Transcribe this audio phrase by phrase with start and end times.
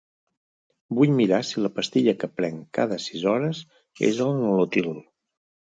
[0.99, 3.65] Vull mirar si la pastilla que prenc cada sis hores
[4.11, 4.95] és el Nolotil.